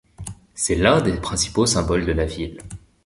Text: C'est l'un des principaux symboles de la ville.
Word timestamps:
C'est 0.55 0.73
l'un 0.73 0.99
des 0.99 1.13
principaux 1.17 1.67
symboles 1.67 2.07
de 2.07 2.11
la 2.11 2.25
ville. 2.25 2.57